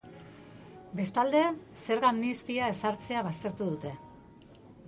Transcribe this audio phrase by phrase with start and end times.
[0.99, 1.43] Bestalde,
[1.83, 3.93] zerga amnistia ezartzea baztertu dute.